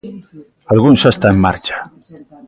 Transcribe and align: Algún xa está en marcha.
Algún 0.73 0.93
xa 1.01 1.09
está 1.13 1.27
en 1.33 1.39
marcha. 1.45 1.77